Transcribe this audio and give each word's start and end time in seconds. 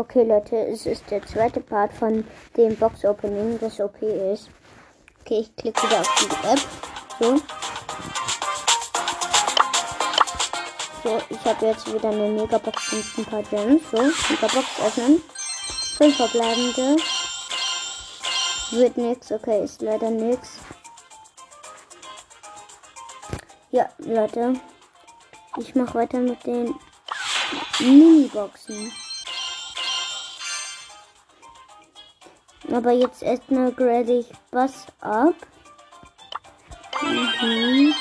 Okay, 0.00 0.22
Leute, 0.22 0.56
es 0.56 0.86
ist 0.86 1.10
der 1.10 1.20
zweite 1.26 1.60
Part 1.60 1.92
von 1.92 2.24
dem 2.56 2.74
Box-Opening, 2.74 3.58
das 3.60 3.78
OP 3.80 4.00
ist. 4.00 4.48
Okay, 5.20 5.40
ich 5.40 5.54
klicke 5.56 5.82
wieder 5.82 6.00
auf 6.00 6.08
die 6.18 6.48
App. 6.48 6.58
So. 7.18 7.36
So, 11.02 11.22
ich 11.28 11.44
habe 11.44 11.66
jetzt 11.66 11.92
wieder 11.92 12.08
eine 12.08 12.30
Megabox 12.30 12.92
mit 12.92 13.04
ein 13.18 13.24
paar 13.26 13.42
Gems. 13.42 13.82
So, 13.90 13.98
Megabox 14.30 14.80
öffnen. 14.86 15.22
Fünf 15.98 16.16
verbleibende. 16.16 16.96
Wird 18.70 18.96
nix. 18.96 19.30
Okay, 19.30 19.64
ist 19.64 19.82
leider 19.82 20.10
nix. 20.10 20.60
Ja, 23.70 23.86
Leute. 23.98 24.54
Ich 25.58 25.74
mache 25.74 25.92
weiter 25.92 26.20
mit 26.20 26.42
den 26.46 26.74
Mini-Boxen. 27.80 28.90
Aber 32.72 32.92
jetzt 32.92 33.22
erstmal 33.22 33.72
grade 33.72 34.20
ich 34.20 34.26
was 34.52 34.86
ab. 35.00 35.34
Mhm. 37.02 37.94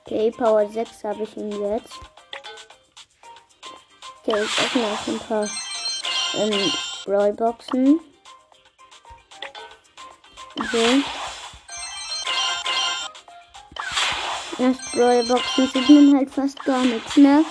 Okay, 0.00 0.30
Power 0.32 0.68
6 0.68 1.04
habe 1.04 1.22
ich 1.22 1.36
ihn 1.36 1.50
jetzt. 1.50 1.92
Okay, 4.22 4.42
ich 4.42 4.58
öffne 4.58 4.84
auch 4.84 5.06
ein 5.06 5.18
paar 5.20 5.48
ähm, 6.36 6.72
Rollboxen. 7.06 8.00
So. 10.72 11.02
Erst 14.58 14.96
Rollboxen 14.96 15.68
sieht 15.68 15.88
man 15.88 16.16
halt 16.16 16.30
fast 16.30 16.64
gar 16.64 16.82
nichts, 16.82 17.16
ne? 17.16 17.44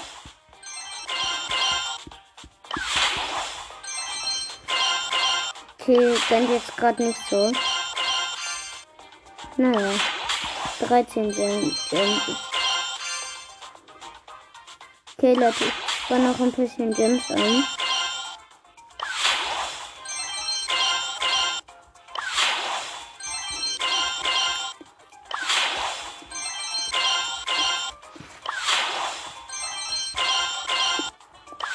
Okay, 5.86 6.16
dann 6.30 6.50
jetzt 6.50 6.78
gerade 6.78 7.04
nicht 7.04 7.20
so. 7.30 7.52
Naja. 9.58 9.92
13 10.80 11.34
sind. 11.34 11.76
Okay, 15.18 15.34
Leute, 15.34 15.66
ich 15.66 16.10
war 16.10 16.20
noch 16.20 16.40
ein 16.40 16.54
bisschen 16.54 16.94
Gems 16.94 17.30
an. 17.32 17.66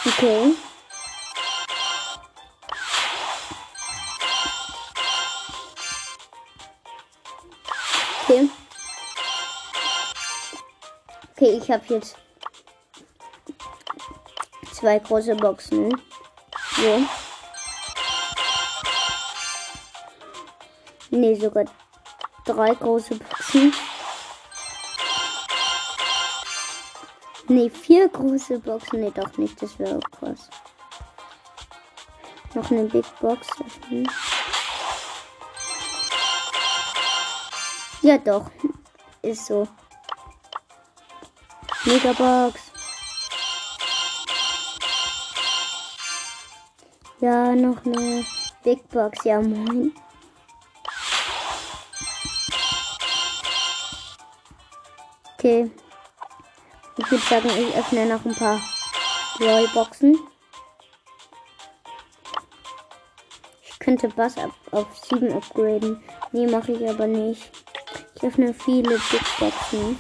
Okay. 0.06 0.67
Ich 11.68 11.74
habe 11.74 11.84
jetzt 11.88 12.16
zwei 14.72 14.98
große 14.98 15.34
Boxen. 15.34 15.94
So. 16.76 17.02
Nee, 21.10 21.34
sogar 21.34 21.66
drei 22.46 22.74
große 22.74 23.16
Boxen. 23.16 23.74
Nee, 27.48 27.68
vier 27.68 28.08
große 28.08 28.60
Boxen. 28.60 29.00
Nee, 29.00 29.12
doch 29.14 29.36
nicht. 29.36 29.60
Das 29.60 29.78
wäre 29.78 30.00
krass. 30.18 30.48
Noch 32.54 32.70
eine 32.70 32.84
Big 32.84 33.04
Box 33.20 33.46
öffnen. 33.60 34.10
Ja, 38.00 38.16
doch. 38.16 38.50
Ist 39.20 39.44
so. 39.44 39.68
Megabox. 41.88 42.60
Ja, 47.20 47.54
noch 47.54 47.82
eine 47.86 48.26
Big 48.62 48.86
Box. 48.90 49.24
Ja, 49.24 49.40
moin. 49.40 49.94
Okay. 55.32 55.70
Ich 56.98 57.10
würde 57.10 57.24
sagen, 57.24 57.48
ich 57.48 57.74
öffne 57.74 58.04
noch 58.04 58.22
ein 58.26 58.34
paar 58.34 58.60
Rollboxen. 59.40 60.18
Ich 63.62 63.78
könnte 63.78 64.08
Bass 64.08 64.36
ab 64.36 64.50
auf 64.72 64.88
7 65.08 65.32
upgraden. 65.32 66.04
Nee, 66.32 66.46
mache 66.48 66.72
ich 66.72 66.86
aber 66.86 67.06
nicht. 67.06 67.50
Ich 68.14 68.22
öffne 68.24 68.52
viele 68.52 68.98
Big 69.10 69.38
Boxen. 69.38 69.98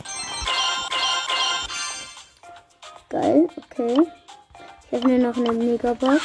Geil, 3.20 3.48
okay. 3.56 4.06
Ich 4.84 4.96
öffne 4.96 5.18
noch 5.18 5.36
eine 5.36 5.52
Megabox. 5.52 6.22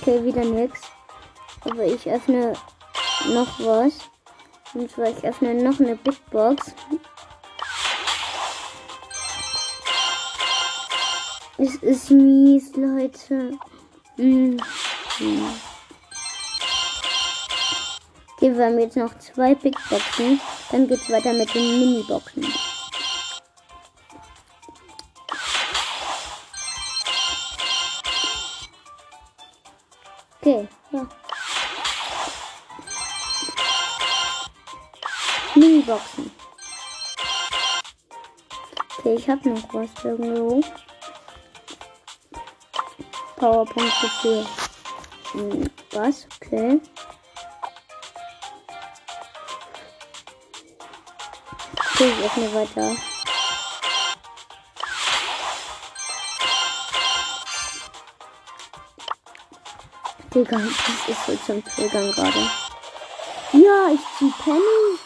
Okay, 0.00 0.24
wieder 0.24 0.42
nix. 0.42 0.80
Aber 1.60 1.84
ich 1.84 2.08
öffne 2.08 2.54
noch 3.26 3.60
was. 3.60 4.08
Und 4.72 4.90
zwar, 4.90 5.10
ich 5.10 5.22
öffne 5.22 5.52
noch 5.62 5.78
eine 5.78 5.94
Big 5.96 6.18
Box. 6.30 6.74
Es 11.58 11.74
ist 11.76 12.10
mies, 12.12 12.74
Leute. 12.76 13.58
Mm. 14.16 14.56
Okay, 18.36 18.56
wir 18.56 18.64
haben 18.64 18.78
jetzt 18.78 18.96
noch 18.96 19.18
zwei 19.18 19.54
Big 19.54 19.76
Boxen. 19.90 20.40
Dann 20.72 20.88
geht's 20.88 21.10
weiter 21.10 21.34
mit 21.34 21.54
den 21.54 21.80
Mini-Boxen. 21.80 22.50
Okay, 30.40 30.66
ja. 30.92 31.06
Mini-Boxen. 35.54 36.30
Okay, 38.98 39.14
ich 39.14 39.28
habe 39.28 39.50
noch 39.50 39.74
was 39.74 39.90
irgendwo. 40.02 40.62
Powerpunkte 43.36 44.08
für 44.22 44.46
hm, 45.32 45.70
was? 45.90 46.26
Okay. 46.40 46.80
Okay, 52.02 52.10
ich 52.18 52.24
öffne 52.24 52.54
weiter. 52.54 52.96
Digga, 60.34 60.58
das 60.58 61.08
ist 61.08 61.26
so 61.26 61.36
zum 61.46 61.64
Triggern 61.64 62.10
gerade. 62.10 62.50
Ja, 63.52 63.92
ich 63.94 64.00
zieh 64.18 64.32
Penny. 64.42 64.98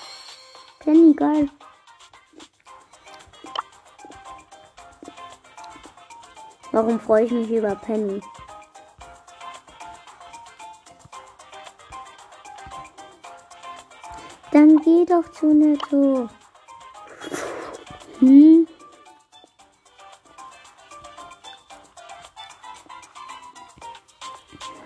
Penny, 0.78 1.14
geil. 1.14 1.50
Warum 6.72 6.98
freue 6.98 7.24
ich 7.26 7.30
mich 7.30 7.50
über 7.50 7.74
Penny? 7.74 8.22
Dann 14.50 14.78
geh 14.78 15.04
doch 15.04 15.30
zu 15.32 15.52
Netto. 15.52 16.30
Hm? 18.20 18.66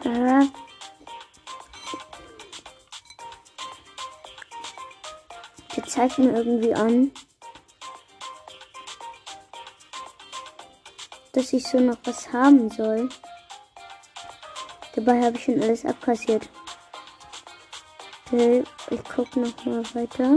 Ja. 0.05 0.43
Der 5.77 5.85
zeigt 5.87 6.19
mir 6.19 6.33
irgendwie 6.35 6.75
an, 6.75 7.13
dass 11.33 11.53
ich 11.53 11.65
so 11.67 11.79
noch 11.79 11.99
was 12.05 12.33
haben 12.33 12.71
soll. 12.71 13.09
Dabei 14.97 15.23
habe 15.23 15.37
ich 15.37 15.45
schon 15.45 15.63
alles 15.63 15.85
abkassiert. 15.85 16.49
Okay, 18.27 18.65
ich 18.91 19.05
gucke 19.05 19.41
noch 19.41 19.65
mal 19.65 19.85
weiter. 19.95 20.37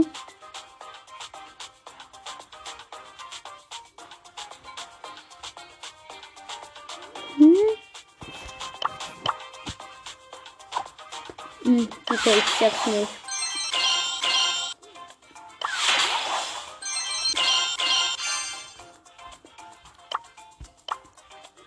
Okay, 12.24 12.38
ich 12.38 12.58
sag's 12.58 12.86
nicht. 12.86 13.08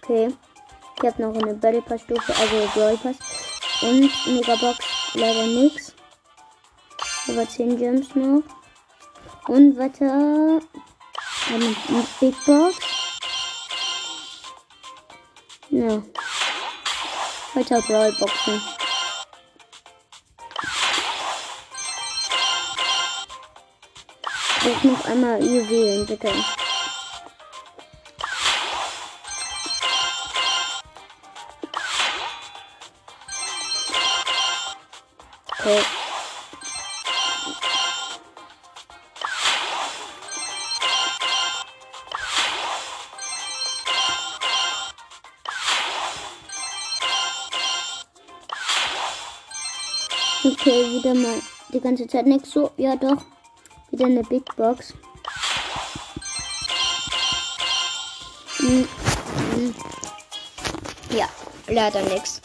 Okay. 0.02 0.34
Ich 1.00 1.08
habe 1.08 1.22
noch 1.22 1.36
eine 1.36 1.54
Battle 1.54 1.82
Pass 1.82 2.02
Stufe, 2.02 2.34
also 2.36 2.70
Brawl 2.74 2.98
Pass. 2.98 3.18
Und 3.82 4.10
Megabox 4.26 4.80
leider 5.14 5.46
nix. 5.46 5.94
Aber 7.28 7.48
10 7.48 7.78
Gems 7.78 8.16
noch. 8.16 8.42
Und 9.48 9.78
weiter. 9.78 10.62
Eine 11.50 11.76
Big 12.20 12.46
Box. 12.46 12.78
Ja. 15.70 16.02
Weiter 17.54 17.82
Brawl 17.82 18.12
Boxen. 18.14 18.62
Ich 24.68 24.84
noch 24.84 25.06
einmal 25.06 25.42
Juwelen, 25.42 26.06
bitte. 26.06 26.28
Okay. 35.58 35.80
Okay, 50.44 50.92
wieder 50.92 51.14
mal 51.14 51.42
die 51.70 51.80
ganze 51.80 52.06
Zeit 52.08 52.26
nichts 52.26 52.52
so. 52.52 52.72
Ja, 52.76 52.98
doch. 52.98 53.37
Wieder 53.98 54.06
eine 54.06 54.22
Big 54.22 54.56
Box. 54.56 54.94
Hm, 58.58 58.88
hm. 59.56 59.76
Ja, 61.10 61.28
leider 61.66 62.04
nichts. 62.04 62.40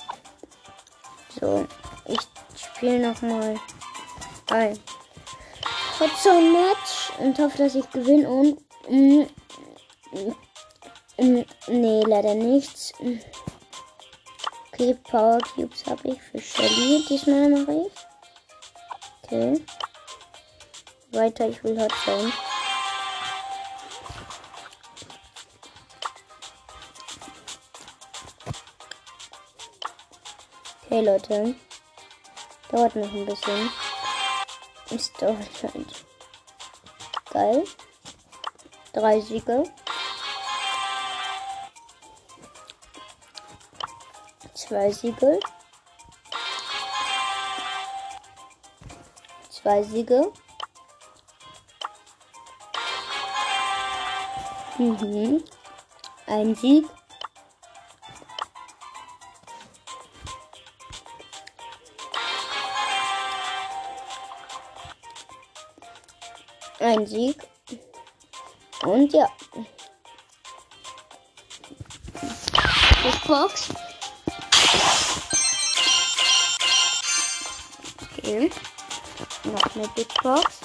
So, 1.39 1.67
ich 2.07 2.19
spiele 2.57 3.07
nochmal 3.07 3.61
ein 4.49 4.79
Hotzone 6.01 6.53
Match 6.53 7.13
und 7.19 7.39
hoffe, 7.39 7.59
dass 7.59 7.75
ich 7.75 7.91
gewinne 7.91 8.27
und. 8.31 8.59
Mm, 8.89 9.27
mm, 11.19 11.45
nee, 11.69 12.03
leider 12.07 12.35
nichts. 12.35 12.95
Okay, 14.73 14.97
Power 15.05 15.39
Cubes 15.55 15.85
habe 15.85 16.09
ich 16.09 16.23
für 16.23 16.41
Shelly. 16.41 17.05
Diesmal 17.07 17.51
mache 17.51 17.73
ich. 17.73 17.93
Okay. 19.25 19.63
Weiter, 21.13 21.47
ich 21.47 21.63
will 21.63 21.79
Hot 21.79 21.93
Zone. 22.07 22.33
Okay, 30.87 31.01
Leute. 31.03 31.55
Dauert 32.71 32.97
noch 32.97 33.13
ein 33.13 33.27
bisschen. 33.27 33.71
Ist 34.89 35.21
dauert 35.21 35.63
halt. 35.63 36.05
Geil. 37.31 37.65
Drei 38.95 39.21
Siege. 39.21 39.65
Zwei 44.55 44.91
Siege. 44.91 45.41
Zwei 49.51 49.83
Siege. 49.83 50.33
Mhm. 54.83 55.45
Ein 56.27 56.57
Sieg. 56.57 56.85
Ein 66.81 67.07
Sieg. 67.07 67.37
Und 68.83 69.13
ja. 69.13 69.31
Box. 73.29 73.69
Okay. 78.19 78.51
Noch 79.45 79.77
eine 79.77 79.89
Big 79.95 80.09
Box. 80.25 80.62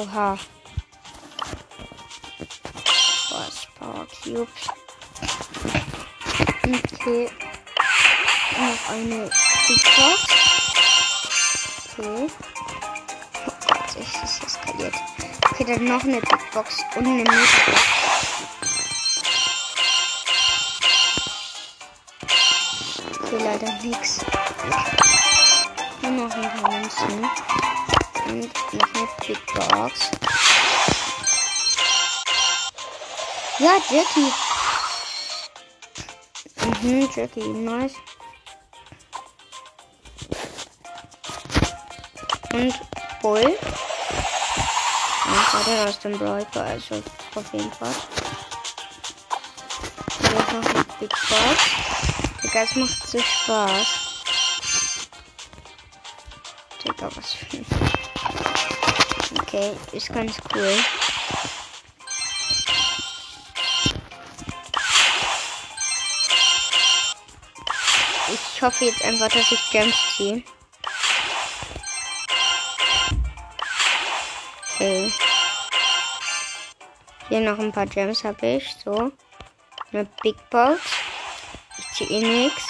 Oha. 0.00 0.38
Was? 3.30 3.66
Power 3.78 4.06
Cubes. 4.22 4.68
Okay. 6.64 7.28
Noch 8.56 8.88
eine 8.88 9.30
Box. 9.68 10.24
Okay. 11.98 12.30
Oh 13.46 13.52
Gott, 13.68 13.96
ich 14.00 14.42
eskaliert. 14.42 14.94
Okay, 15.50 15.64
dann 15.66 15.84
noch 15.84 16.02
eine 16.02 16.20
Big 16.22 16.50
Box 16.54 16.78
und 16.96 17.06
eine 17.06 17.16
Mega 17.16 17.32
Okay, 23.22 23.38
leider 23.38 23.72
nix. 23.82 24.20
Nur 26.00 26.10
noch 26.12 26.34
ein 26.34 26.62
paar 26.62 26.70
Münzen. 26.70 27.30
Und 28.30 28.44
noch 28.74 28.94
eine 28.94 29.08
Big 29.26 29.44
Box. 29.54 30.10
Ja, 33.58 33.72
Jackie. 33.90 34.32
Mhm, 36.80 37.10
Jackie, 37.12 37.48
nice. 37.48 37.94
Und 42.52 42.74
Bull. 43.20 43.42
Und 45.26 45.46
gerade 45.50 45.88
aus 45.88 45.98
dem 45.98 46.16
Brawl 46.16 46.46
also 46.54 47.02
auf 47.34 47.52
jeden 47.52 47.72
Fall. 47.72 47.94
Hier 50.20 50.30
ist 50.30 50.52
noch 50.52 50.64
eine 50.64 50.84
Big 51.00 51.10
Box. 51.10 51.80
Digga, 52.44 52.62
es 52.62 52.76
macht 52.76 53.06
so 53.08 53.18
Spaß. 53.18 53.86
Digga, 56.84 57.10
was 57.16 57.32
für 57.34 57.56
ein 57.56 57.79
Okay, 59.38 59.72
ist 59.92 60.12
ganz 60.12 60.36
cool. 60.54 60.76
Ich 68.32 68.62
hoffe 68.62 68.84
jetzt 68.84 69.04
einfach, 69.04 69.28
dass 69.28 69.50
ich 69.52 69.70
Gems 69.70 69.94
ziehe. 70.16 70.42
Okay. 74.74 75.12
Hier 77.28 77.40
noch 77.40 77.58
ein 77.58 77.72
paar 77.72 77.86
Gems 77.86 78.24
habe 78.24 78.46
ich. 78.46 78.74
So. 78.84 79.12
Eine 79.92 80.04
Big 80.22 80.36
Box. 80.50 80.80
Ich 81.78 81.90
ziehe 81.92 82.10
eh 82.10 82.20
nichts. 82.20 82.64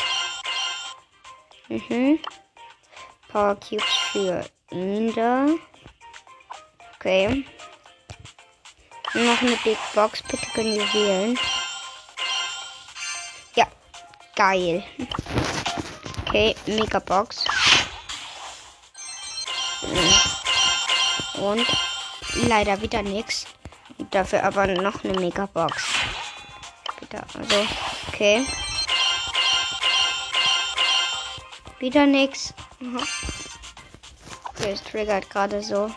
Mhm. 1.69 2.19
Power 3.29 3.57
Cubes 3.57 3.85
für 4.13 4.45
da. 4.71 5.47
Okay. 7.01 7.47
Noch 9.15 9.41
eine 9.41 9.57
Big 9.65 9.79
Box. 9.95 10.23
Bitte 10.23 10.47
können 10.51 10.75
wir 10.75 10.93
wählen. 10.93 11.39
Ja. 13.55 13.67
Geil. 14.37 14.85
Okay, 16.27 16.55
Mega 16.67 16.99
Box. 16.99 17.47
Und 21.39 21.67
leider 22.35 22.79
wieder 22.83 23.01
nichts. 23.01 23.47
Dafür 24.11 24.45
aber 24.45 24.67
noch 24.67 25.03
eine 25.03 25.19
Mega 25.19 25.47
Box. 25.47 25.83
Wieder, 27.01 27.25
also, 27.33 27.67
okay. 28.09 28.45
Wieder 31.79 32.05
nichts. 32.05 32.53
Okay, 34.51 34.73
es 34.73 34.83
triggert 34.83 35.31
gerade 35.31 35.63
so. 35.63 35.91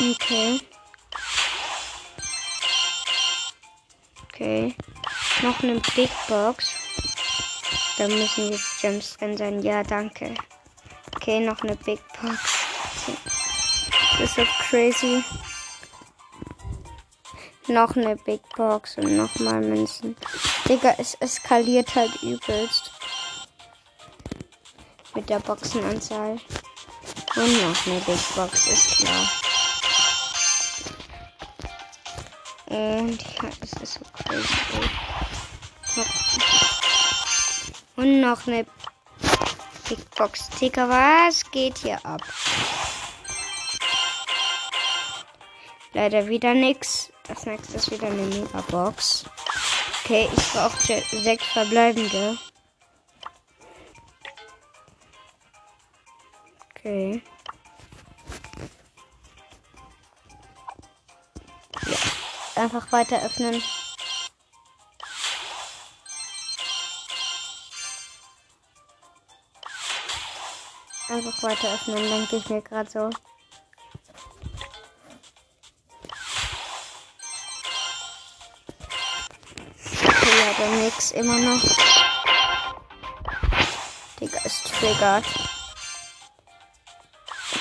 Okay. 0.00 0.60
Okay. 4.24 4.74
Noch 5.42 5.62
eine 5.62 5.78
Big 5.94 6.08
Box. 6.26 6.70
Da 7.98 8.08
müssen 8.08 8.50
jetzt 8.50 8.80
Gems 8.80 9.18
drin 9.18 9.36
sein. 9.36 9.62
Ja, 9.62 9.82
danke. 9.82 10.34
Okay, 11.14 11.40
noch 11.40 11.60
eine 11.62 11.76
Big 11.76 12.00
Box. 12.18 12.38
Das 14.18 14.20
ist 14.20 14.36
so 14.36 14.42
crazy. 14.70 15.22
Noch 17.68 17.94
eine 17.94 18.16
Big 18.16 18.40
Box 18.56 18.96
und 18.96 19.18
nochmal 19.18 19.60
Münzen. 19.60 20.16
Digga, 20.66 20.94
es 20.96 21.14
eskaliert 21.16 21.94
halt 21.94 22.22
übelst. 22.22 22.90
Mit 25.14 25.28
der 25.28 25.40
Boxenanzahl. 25.40 26.40
Und 27.36 27.62
noch 27.62 27.86
eine 27.86 28.00
Big 28.00 28.34
Box, 28.34 28.66
ist 28.66 28.96
klar. 28.96 29.39
Und 32.70 33.20
ja, 33.20 33.50
das 33.60 33.72
ist 33.82 33.94
so 33.94 34.00
crazy. 34.24 34.54
Und 37.96 38.20
noch 38.20 38.46
eine 38.46 38.64
Big 39.88 40.10
Box. 40.14 40.48
Ticker, 40.50 40.88
was 40.88 41.50
geht 41.50 41.78
hier 41.78 41.98
ab? 42.06 42.22
Leider 45.92 46.28
wieder 46.28 46.54
nix. 46.54 47.12
Das 47.26 47.44
nächste 47.44 47.76
ist 47.76 47.90
wieder 47.90 48.06
eine 48.06 48.22
Mega-Box. 48.22 49.24
Okay, 50.04 50.28
ich 50.32 50.52
brauche 50.52 50.80
sechs 50.80 51.44
verbleibende. 51.46 52.38
Okay. 56.70 57.20
Einfach 62.60 62.92
weiter 62.92 63.22
öffnen. 63.24 63.62
Einfach 71.08 71.42
weiter 71.42 71.72
öffnen, 71.72 71.96
denke 71.96 72.36
ich 72.36 72.50
mir 72.50 72.60
gerade 72.60 72.90
so. 72.90 73.08
Okay, 80.04 80.52
ja, 80.58 80.66
nix 80.82 81.12
immer 81.12 81.38
noch. 81.38 81.62
Digga, 84.20 84.38
ist 84.44 84.66
triggert. 84.66 85.24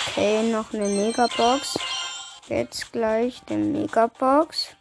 Okay, 0.09 0.43
noch 0.51 0.73
eine 0.73 0.89
Megabox. 0.89 1.79
Jetzt 2.49 2.91
gleich 2.91 3.41
die 3.47 3.55
Megabox. 3.55 4.75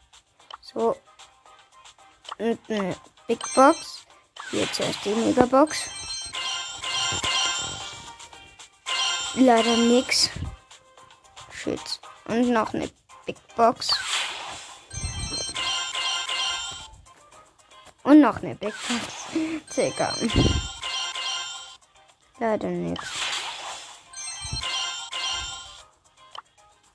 So. 0.74 0.96
Und 2.38 2.58
eine 2.68 2.94
Big 3.26 3.42
Box. 3.54 4.04
Hier 4.50 4.70
zuerst 4.72 5.04
die 5.04 5.10
Megabox. 5.10 5.88
Leider 9.34 9.76
nix. 9.76 10.30
Shit. 11.52 12.00
Und 12.26 12.50
noch 12.50 12.74
eine 12.74 12.90
Big 13.24 13.36
Box. 13.56 13.98
Und 18.02 18.20
noch 18.20 18.36
eine 18.42 18.54
Big 18.54 18.74
Box. 18.88 19.74
Digga. 19.74 20.14
Leider 22.38 22.68
nix. 22.68 23.06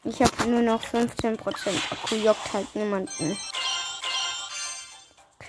Ich 0.06 0.22
habe 0.22 0.50
nur 0.50 0.62
noch 0.62 0.84
15% 0.84 1.38
Akku, 1.92 2.16
juckt 2.16 2.54
halt 2.54 2.76
niemanden. 2.76 3.38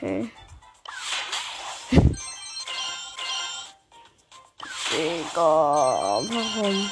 Okay. 0.04 0.30
Digga, 4.92 6.20
warum? 6.28 6.90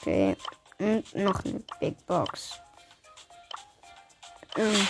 Okay, 0.00 0.36
und 0.78 1.14
noch 1.16 1.44
eine 1.44 1.64
Big 1.80 2.06
Box. 2.06 2.60
Mhm. 4.56 4.88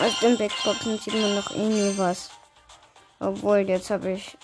Aus 0.00 0.20
den 0.20 0.38
Big 0.38 0.52
Boxen 0.62 0.96
sieht 1.00 1.14
man 1.14 1.34
noch 1.34 1.50
irgendwie 1.50 1.98
was. 1.98 2.30
Obwohl, 3.18 3.68
jetzt 3.68 3.90
habe 3.90 4.12
ich 4.12 4.38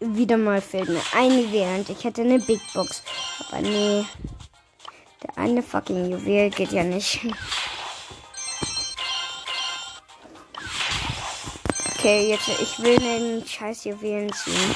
wieder 0.00 0.36
mal 0.36 0.60
fehlt 0.60 0.90
mir 0.90 1.00
eine 1.14 1.40
Juwel 1.40 1.86
ich 1.88 2.04
hätte 2.04 2.20
eine 2.20 2.38
Big 2.38 2.60
Box. 2.74 3.02
Aber 3.48 3.62
nee. 3.62 4.04
Der 5.22 5.36
eine 5.36 5.62
fucking 5.62 6.10
Juwel 6.10 6.50
geht 6.50 6.72
ja 6.72 6.82
nicht. 6.82 7.20
Okay, 11.94 12.30
jetzt 12.30 12.48
ich 12.48 12.78
will 12.82 12.96
den 12.96 13.46
scheiß 13.46 13.84
Juwelen 13.84 14.32
ziehen. 14.32 14.72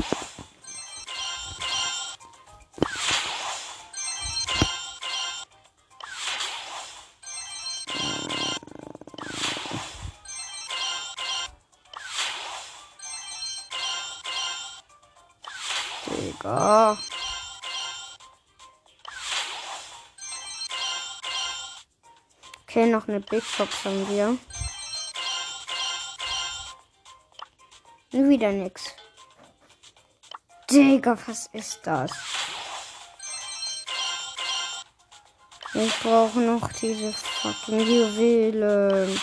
Noch 23.04 23.08
eine 23.08 23.20
Big 23.20 23.42
Box 23.58 23.84
haben 23.84 24.08
wir. 24.08 24.36
Und 28.12 28.28
wieder 28.28 28.50
nix. 28.50 28.94
Digga, 30.70 31.16
was 31.26 31.48
ist 31.52 31.80
das? 31.84 32.12
Ich 35.74 36.00
brauche 36.00 36.38
noch 36.38 36.70
diese 36.72 37.12
fucking 37.12 37.80
Juwelen. 37.80 39.20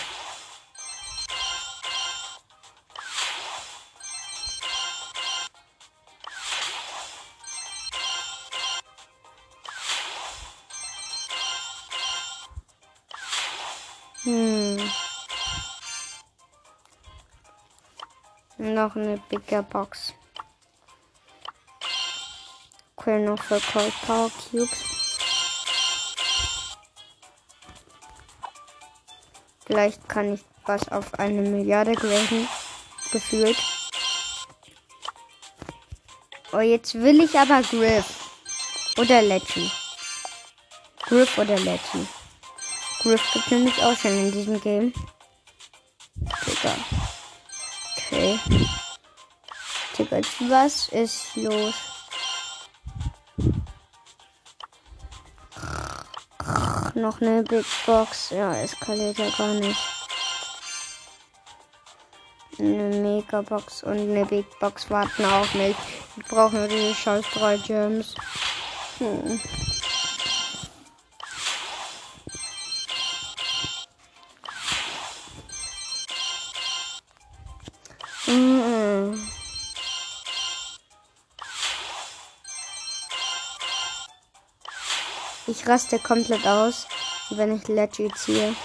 Noch 18.82 18.96
eine 18.96 19.18
bigger 19.30 19.62
Box. 19.62 20.14
Okay, 22.96 23.20
noch 23.20 23.42
für 23.42 23.60
Cold 23.60 23.94
Power 24.06 24.32
Cubes. 24.32 24.70
Vielleicht 29.66 30.10
kann 30.10 30.34
ich 30.34 30.42
was 30.66 30.90
auf 30.90 31.14
eine 31.20 31.42
Milliarde 31.42 31.94
graden. 31.94 32.48
Gefühlt. 33.12 33.58
Oh, 36.52 36.60
jetzt 36.60 36.96
will 36.96 37.22
ich 37.22 37.38
aber 37.38 37.62
Griff. 37.62 38.32
Oder 38.98 39.22
Letchy. 39.22 39.72
Griff 41.04 41.38
oder 41.38 41.58
Letchy. 41.60 42.08
Griff 43.02 43.22
gibt 43.34 43.52
nämlich 43.52 43.82
auch 43.84 43.96
schon 43.96 44.18
in 44.18 44.32
diesem 44.32 44.60
Game. 44.60 44.94
Digga. 46.46 47.01
Okay. 48.22 48.40
Tickets, 49.96 50.30
was 50.42 50.90
ist 50.90 51.36
los? 51.36 51.74
Noch 56.94 57.20
eine 57.20 57.42
Big 57.42 57.66
Box. 57.88 58.30
Ja, 58.30 58.54
eskaliert 58.62 59.18
ja 59.18 59.28
gar 59.36 59.56
nicht. 59.56 59.80
Eine 62.60 62.96
Mega 63.02 63.42
Box 63.42 63.82
und 63.82 63.98
eine 63.98 64.26
Big 64.26 64.46
Box 64.60 64.88
warten 64.92 65.26
auch 65.26 65.52
nicht. 65.56 65.80
Ich 66.18 66.26
brauche 66.26 66.58
nur 66.58 66.68
die 66.68 66.94
scheiß 66.94 67.26
drei 67.34 67.58
Gems. 67.58 68.14
Hm. 69.00 69.42
Ich 85.62 85.68
raste 85.68 86.00
komplett 86.00 86.48
aus, 86.48 86.88
wenn 87.30 87.56
ich 87.56 87.68
Leggy 87.68 88.12
ziehe. 88.16 88.56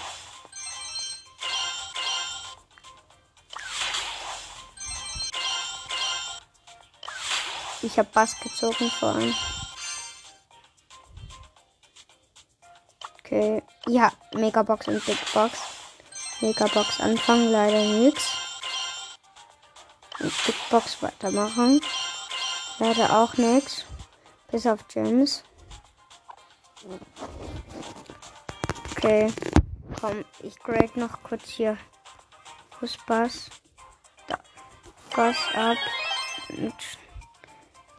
Ich 7.83 7.99
habe 7.99 8.09
Bass 8.11 8.39
gezogen 8.39 8.89
vor 8.89 9.09
allem. 9.09 9.35
Okay. 13.19 13.61
Ja, 13.85 14.11
Megabox 14.33 14.87
und 14.87 15.05
Big 15.05 15.19
Box. 15.35 15.59
Megabox 16.41 16.99
anfangen, 16.99 17.51
leider 17.51 17.83
nichts. 17.83 18.31
Und 20.19 20.33
Big 20.47 20.69
Box 20.71 21.03
weitermachen. 21.03 21.79
Leider 22.79 23.19
auch 23.19 23.35
nichts. 23.35 23.85
Bis 24.49 24.65
auf 24.65 24.87
Gems. 24.87 25.43
Okay. 28.91 29.31
Komm, 29.99 30.25
ich 30.43 30.57
grade 30.59 30.99
noch 30.99 31.23
kurz 31.23 31.47
hier. 31.49 31.77
Wo 32.79 32.85
ist? 32.85 33.49
Da. 34.27 34.37
Bass 35.15 35.37
ab. 35.55 35.77
Und 36.49 36.75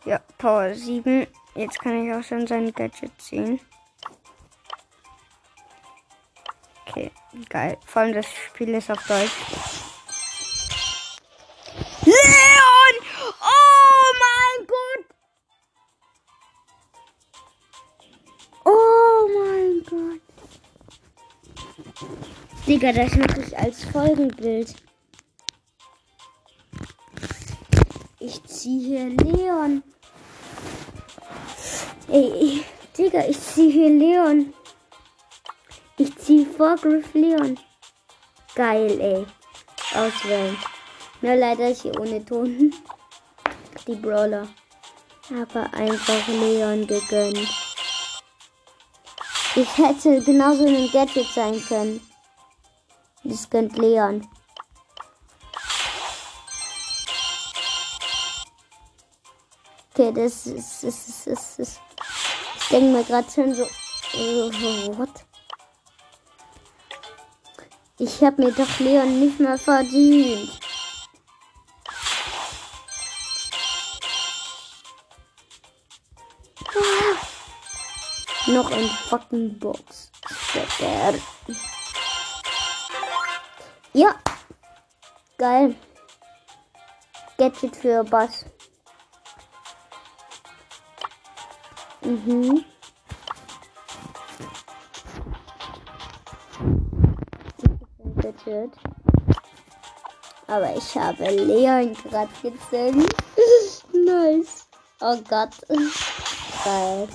ja, 0.05 0.21
Power 0.39 0.75
7. 0.75 1.27
Jetzt 1.55 1.81
kann 1.81 2.05
ich 2.05 2.15
auch 2.15 2.23
schon 2.23 2.47
sein 2.47 2.73
Gadget 2.73 3.21
ziehen. 3.21 3.61
Okay, 6.87 7.11
geil. 7.49 7.77
Vor 7.85 8.03
allem 8.03 8.15
das 8.15 8.27
Spiel 8.27 8.71
ist 8.71 8.91
auf 8.91 9.05
Deutsch. 9.07 9.58
Digga, 22.79 22.93
das 22.93 23.17
mache 23.17 23.41
ich 23.41 23.59
als 23.59 23.85
Folgenbild. 23.87 24.73
Ich 28.21 28.41
ziehe 28.45 28.87
hier 28.87 29.09
Leon. 29.17 29.83
Ey, 32.07 32.63
Digga, 32.97 33.27
ich 33.27 33.41
ziehe 33.41 33.73
hier 33.73 33.91
Leon. 33.91 34.55
Ich 35.97 36.17
ziehe 36.19 36.47
vor 36.47 36.77
Griff 36.77 37.13
Leon. 37.15 37.59
Geil, 38.55 39.01
ey. 39.01 39.27
Auswählen. 40.01 40.57
Nur 41.21 41.35
leider 41.35 41.71
ist 41.71 41.83
hier 41.83 41.99
ohne 41.99 42.25
Ton. 42.25 42.73
Die 43.89 43.97
Brawler. 43.97 44.47
Aber 45.31 45.75
einfach 45.75 46.29
Leon 46.29 46.87
gegönnt. 46.87 47.49
Ich 49.57 49.79
hätte 49.79 50.23
genauso 50.23 50.65
ein 50.65 50.89
Gadget 50.93 51.27
sein 51.27 51.61
können. 51.67 52.08
Das 53.25 53.51
gönnt 53.51 53.77
Leon. 53.77 54.27
Okay, 59.93 60.13
das 60.13 60.47
ist, 60.47 60.85
ist, 60.85 61.09
ist, 61.09 61.27
ist, 61.27 61.59
ist. 61.59 61.81
Ich 62.61 62.69
denke 62.69 62.97
mir 62.97 63.05
gerade 63.05 63.29
schon 63.31 63.53
so, 63.55 63.65
uh, 63.65 64.99
what? 64.99 65.09
Ich 67.99 68.23
habe 68.23 68.45
mir 68.45 68.53
doch 68.53 68.79
Leon 68.79 69.19
nicht 69.19 69.41
mehr 69.41 69.59
verdient. 69.59 70.61
Ah. 76.69 77.17
Noch 78.47 78.71
ein 78.71 78.89
fucking 79.09 79.59
Box. 79.59 80.13
Ja. 83.99 84.15
Geil. 85.39 85.75
Gadget 87.37 87.75
für 87.75 88.05
Bass. 88.05 88.45
Mhm. 92.03 92.65
Gadget. 98.23 98.71
Aber 100.47 100.77
ich 100.77 100.97
habe 100.97 101.31
Leon 101.31 101.93
gerade 101.95 102.31
gezogen. 102.41 103.05
nice. 103.93 104.69
Oh 105.01 105.17
Gott. 105.29 105.51
Geil. 106.65 107.09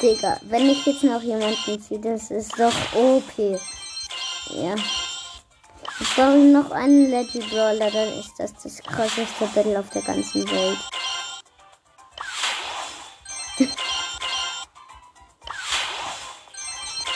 Digga, 0.00 0.38
wenn 0.42 0.68
ich 0.68 0.84
jetzt 0.84 1.04
noch 1.04 1.22
jemanden 1.22 1.80
ziehe, 1.80 1.98
das 1.98 2.30
ist 2.30 2.52
doch 2.58 2.74
OP. 2.94 3.38
Ja. 3.38 4.74
Ich 5.98 6.14
brauche 6.14 6.36
noch 6.36 6.70
einen 6.70 7.08
Leggy 7.08 7.38
Brawler, 7.38 7.90
dann 7.90 8.08
ist 8.18 8.34
das 8.36 8.52
das 8.62 8.82
krasseste 8.82 9.46
Battle 9.54 9.78
auf 9.78 9.88
der 9.88 10.02
ganzen 10.02 10.46
Welt. 10.50 10.78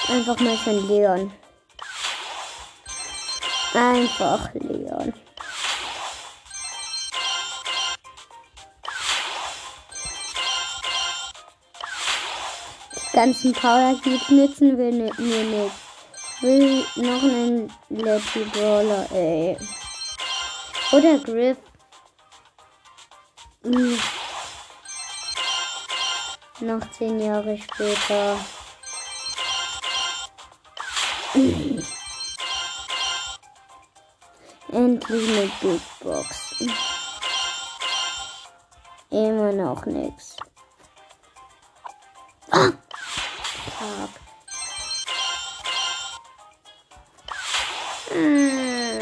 Einfach 0.09 0.41
mal 0.41 0.57
von 0.57 0.89
Leon. 0.89 1.31
Einfach 3.75 4.55
Leon. 4.55 5.13
Ganzen 13.21 13.53
Power 13.53 13.95
Cubes 14.03 14.31
nützen 14.31 14.79
will 14.79 14.93
mir 14.93 15.45
nicht 15.45 15.73
will 16.41 16.87
noch 16.97 17.23
einen 17.23 17.71
Letty 17.91 18.45
Brawler, 18.45 19.07
ey. 19.13 19.59
Oder 20.91 21.19
Griff. 21.19 21.59
Hm. 23.63 23.99
Noch 26.61 26.91
zehn 26.93 27.21
Jahre 27.21 27.59
später. 27.59 28.39
Endlich 34.73 35.29
eine 35.29 35.51
Big 35.61 35.83
Box. 36.03 36.55
Immer 39.11 39.53
noch 39.53 39.85
nichts. 39.85 40.37
Fuck. 43.81 44.11
Hm. 48.11 49.01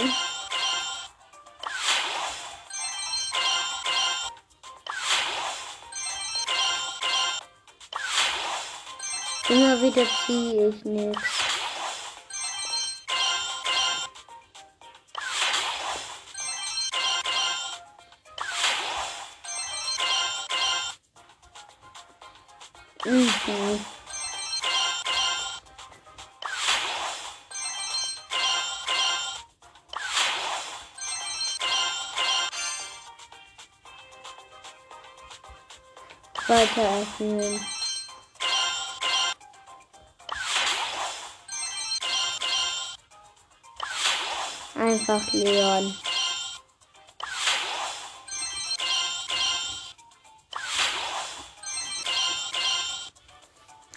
Immer 9.49 9.83
wieder 9.83 10.07
ziehe 10.25 10.69
ich 10.69 10.85
nichts. 10.85 11.38
Öffnen. 37.19 37.61
Einfach 44.77 45.33
Leon. 45.33 45.95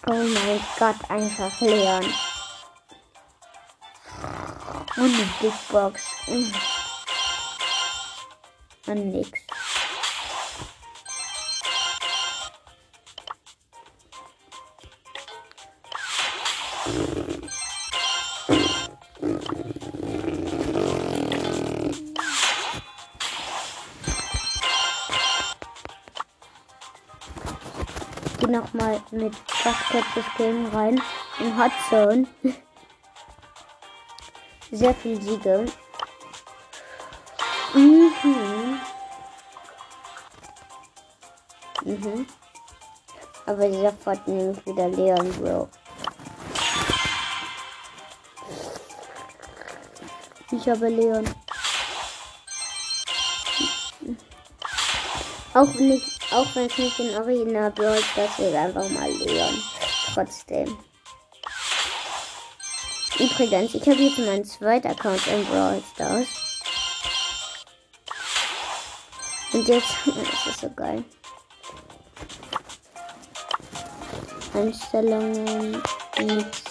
Oh 0.08 0.14
mein 0.14 0.60
Gott, 0.80 0.96
einfach 1.10 1.62
Leon. 1.62 2.14
Und 4.98 5.14
eine 5.16 5.30
Big 5.40 5.54
Box. 5.70 6.02
Und 8.88 9.12
nix. 9.12 9.40
Nochmal 28.74 29.02
mit 29.12 29.34
Basketball 29.64 30.24
spielen 30.34 30.68
rein 30.68 31.02
in 31.40 31.58
Hot 31.58 31.72
Zone. 31.90 32.28
Sehr 34.72 34.94
viel 34.96 35.22
Siege. 35.22 35.66
Mhm. 37.74 38.80
Mhm. 41.84 42.28
Aber 43.46 43.72
sofort 43.72 44.28
nehme 44.28 44.52
ich 44.52 44.66
wieder 44.66 44.88
Leon 44.90 45.32
Bro. 45.34 45.70
Ich 50.52 50.70
habe 50.70 50.88
Leon. 50.90 51.26
Auch 55.54 55.74
nicht 55.74 56.21
auch 56.32 56.48
wenn 56.56 56.68
es 56.68 56.78
nicht 56.78 57.00
in 57.00 57.16
Arena 57.16 57.70
Brawl 57.70 58.00
das 58.16 58.40
ist 58.40 58.56
einfach 58.56 58.88
mal 58.90 59.12
Leon. 59.12 59.62
Trotzdem. 60.14 60.78
Übrigens, 63.20 63.76
ich 63.76 63.88
habe 63.88 64.02
jetzt 64.02 64.18
meinen 64.20 64.46
zweiten 64.46 64.88
Account 64.88 65.28
in 65.28 65.46
Brawl 65.46 65.84
Stars. 65.94 66.28
Und 69.54 69.68
jetzt, 69.68 69.94
das 70.06 70.48
ist 70.48 70.62
so 70.62 70.70
geil. 70.72 71.04
Einstellungen, 74.54 75.82
nichts. 76.18 76.71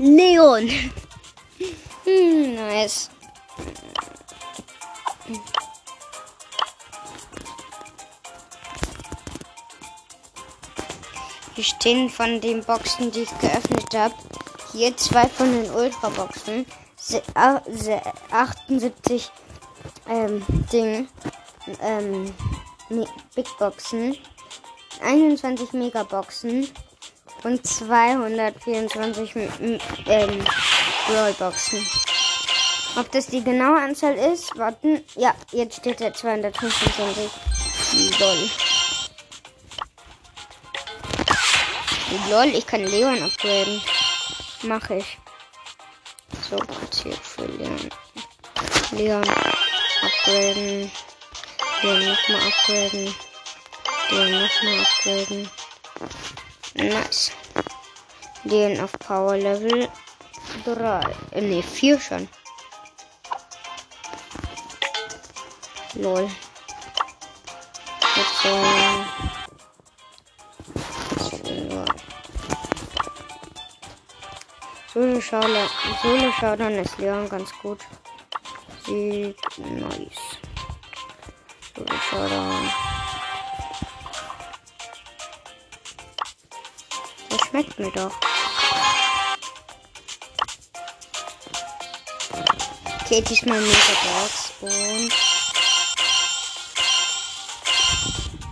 Leon. 0.00 0.66
hm, 2.04 2.54
nice. 2.54 3.10
Hier 11.54 11.64
stehen 11.64 12.08
von 12.08 12.40
den 12.40 12.64
Boxen, 12.64 13.10
die 13.10 13.20
ich 13.20 13.38
geöffnet 13.40 13.94
habe, 13.94 14.14
hier 14.72 14.96
zwei 14.96 15.28
von 15.28 15.52
den 15.52 15.70
Ultra-Boxen. 15.70 16.64
78 17.34 19.30
ähm, 20.08 20.42
Ding, 20.72 21.08
ähm, 21.82 22.32
Big 23.34 23.46
Boxen, 23.58 24.16
21 25.02 25.74
Megaboxen 25.74 26.70
und 27.44 27.66
224 27.66 29.36
ähm, 30.06 30.44
Rollboxen. 31.08 31.86
Ob 32.96 33.10
das 33.12 33.26
die 33.28 33.42
genaue 33.42 33.80
Anzahl 33.80 34.14
ist? 34.14 34.56
Warten. 34.58 35.04
Ja, 35.16 35.34
jetzt 35.52 35.76
steht 35.76 36.00
der 36.00 36.12
225. 36.12 37.30
Lol. 38.18 38.50
Lol, 42.28 42.46
ich 42.46 42.66
kann 42.66 42.84
Leon 42.84 43.22
upgraden. 43.22 43.80
Mache 44.62 44.96
ich. 44.96 45.18
So, 46.48 46.58
hier 47.02 47.14
für 47.14 47.46
Leon. 47.46 47.90
Leon 48.92 49.28
upgraden. 50.02 50.90
Leon 51.82 52.04
nochmal 52.04 52.40
upgraden. 52.48 53.14
Leon 54.10 54.32
nochmal 54.32 54.80
upgraden. 54.80 55.50
Nice. 56.74 57.32
Den 58.44 58.80
auf 58.80 58.92
Power 58.98 59.36
Level 59.36 59.88
3. 60.64 61.00
Äh, 61.32 61.40
ne, 61.40 61.62
4 61.62 62.00
schon. 62.00 62.28
Lol. 65.94 66.30
Jetzt 68.16 68.42
so. 68.42 68.48
Solo 74.92 75.20
Showdown, 75.20 75.68
Solo 76.02 76.32
Showdown 76.32 76.72
ist 76.72 76.98
Leon 76.98 77.28
ganz 77.28 77.52
gut. 77.62 77.78
Sieht 78.84 79.38
nice. 79.58 80.38
Solo 81.76 81.96
Showdown. 82.10 82.99
Schmeckt 87.50 87.78
mir 87.78 87.90
doch. 87.90 88.12
Okay, 93.00 93.22
diesmal 93.22 93.60
Megabox 93.60 94.52
und 94.60 95.12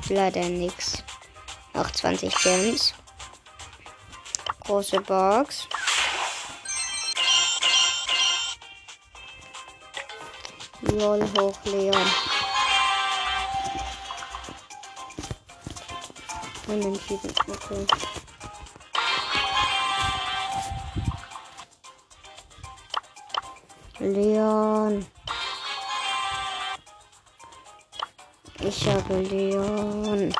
leider 0.09 0.49
nix. 0.49 1.05
Auch 1.75 1.91
20 1.91 2.35
Gems. 2.43 2.95
Große 4.65 5.01
Box. 5.01 5.69
Lol 10.81 11.23
hoch 11.39 11.57
Leon. 11.65 12.11
Unentschieden, 16.67 17.35
okay. 17.47 17.87
Leon. 24.13 25.07
Ich 28.61 28.89
habe 28.89 29.19
Leon. 29.19 30.35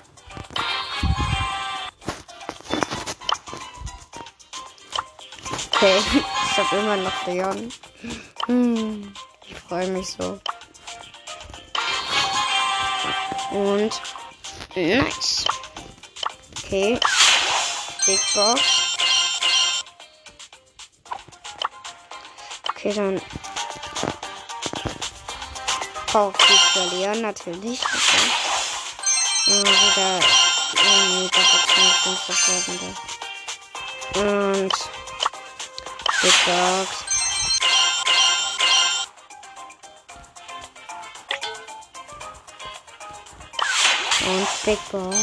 Okay, 5.73 5.99
ich 6.51 6.59
habe 6.59 6.77
immer 6.77 6.97
noch 6.97 7.27
Leon. 7.27 7.73
Hm 8.47 9.15
freue 9.69 9.89
mich 9.89 10.09
so. 10.09 10.41
Und 13.51 14.03
nice. 14.75 15.45
Okay. 16.57 16.99
Big 18.07 18.21
Box. 18.35 18.63
Okay, 22.71 22.93
dann 22.95 23.21
ich 26.27 26.61
verlieren, 26.73 27.23
natürlich. 27.23 27.81
Und 29.47 29.65
wieder 29.65 30.19
Mega 30.75 31.43
Boxen 31.53 32.19
Und 34.15 34.75
Big 36.21 36.37
Box. 36.45 36.89
Und 44.27 44.49
Big 44.65 44.81
Box. 44.91 45.17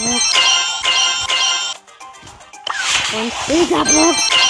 Und 3.12 3.34
Mega 3.50 3.84
Box. 3.84 4.45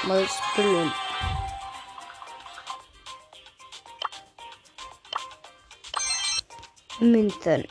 Nochmal 0.00 0.26
spülen. 0.28 0.92
Münzen. 6.98 7.68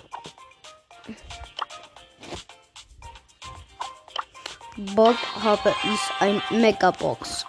Bob 4.78 5.18
habe 5.44 5.76
ich 5.84 6.00
ein 6.22 6.42
Megabox. 6.50 7.46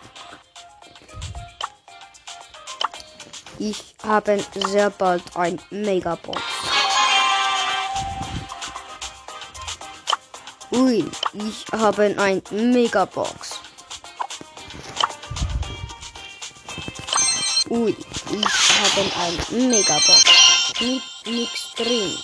Ich 3.59 3.95
habe 4.05 4.45
sehr 4.55 4.91
bald 4.91 5.37
ein 5.37 5.61
Megabox. 5.71 6.41
Ui, 10.73 11.05
ich 11.35 11.67
habe 11.73 12.15
ein 12.19 12.43
Megabox. 12.51 13.52
Ui, 17.73 17.89
ich 17.89 18.71
habe 18.83 19.11
ein 19.17 19.71
Megabox. 19.71 20.75
nichts 21.25 21.73
drin. 21.75 22.19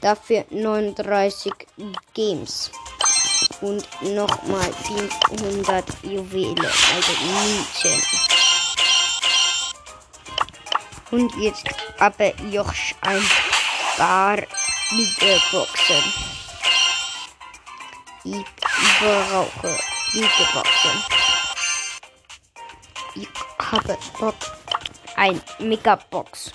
Dafür 0.00 0.44
39 0.50 1.52
Games. 2.14 2.70
Und 3.60 3.84
nochmal 4.02 4.72
500 4.84 5.84
Juwele, 6.04 6.70
also 6.94 7.12
München. 7.24 8.02
Und 11.10 11.34
jetzt 11.42 11.64
aber 11.98 12.32
auch 12.60 12.72
ein 13.00 13.24
paar 13.96 14.38
Boxen. 15.50 16.04
Ich 18.22 18.44
brauche 19.00 19.76
Boxen. 20.54 21.17
Habe 23.70 23.98
Bock 24.18 24.34
ein 25.16 25.42
Megabox. 25.58 26.52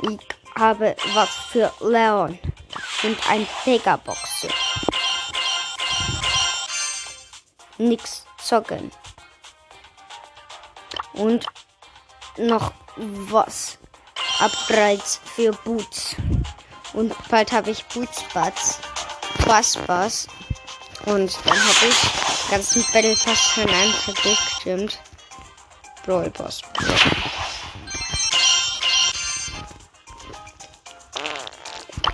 Ich 0.00 0.18
habe 0.58 0.96
was 1.14 1.28
für 1.28 1.72
Leon 1.80 2.38
und 3.04 3.30
ein 3.30 3.46
Megabox. 3.64 4.48
Nix 7.78 8.24
zocken. 8.42 8.90
Und 11.12 11.46
noch 12.36 12.72
was. 12.96 13.78
Upgrades 14.40 15.20
für 15.36 15.52
Boots. 15.52 16.16
Und 16.94 17.14
bald 17.28 17.52
habe 17.52 17.70
ich 17.70 17.84
Boots 17.86 18.24
Butts. 18.34 18.80
Bass 19.46 19.76
Bass. 19.86 20.26
Und 21.06 21.38
dann 21.44 21.58
habe 21.58 21.86
ich 21.88 22.50
ganzen 22.50 22.84
Battle 22.92 23.16
Pass 23.16 23.58
einem 23.58 23.94
gestimmt. 24.22 24.98
Brawl 26.04 26.30
Pass. 26.30 26.62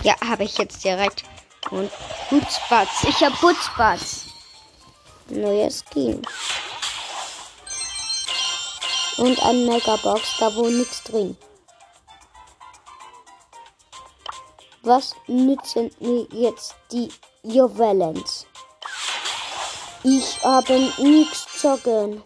Ja, 0.03 0.15
habe 0.27 0.45
ich 0.45 0.57
jetzt 0.59 0.85
direkt. 0.85 1.25
Und 1.71 1.91
Putzbatz. 2.29 3.05
Ich 3.05 3.23
habe 3.23 3.35
Putzbatz. 3.37 4.27
Neuer 5.29 5.71
Skin. 5.71 6.23
Und 9.17 9.43
ein 9.43 9.67
Megabox, 9.67 10.37
da 10.39 10.55
wo 10.55 10.69
nichts 10.69 11.03
drin. 11.03 11.37
Was 14.83 15.15
nützen 15.27 15.91
mir 15.99 16.27
jetzt 16.31 16.75
die 16.93 17.11
Juwelens? 17.43 18.47
Ich 20.05 20.43
habe 20.45 20.93
nichts 20.99 21.47
zocken. 21.61 22.23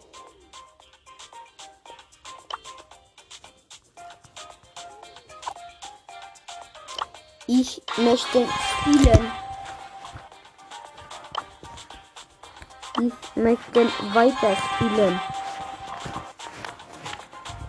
Ich 7.63 7.81
möchte 7.95 8.45
spielen. 8.45 9.31
Ich 12.99 13.35
möchte 13.35 13.87
weiterspielen. 14.13 15.19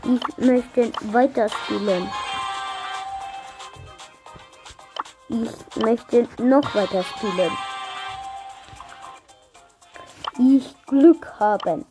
Ich 0.03 0.39
möchte 0.39 0.93
weiterspielen. 1.13 2.11
Ich 5.29 5.77
möchte 5.77 6.29
noch 6.43 6.75
weiter 6.75 7.05
spielen. 7.05 7.57
Ich 10.41 10.75
Glück 10.87 11.33
haben. 11.39 11.87